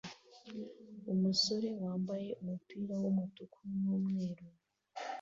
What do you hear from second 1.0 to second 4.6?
Umusore wambaye umupira wumutuku numweru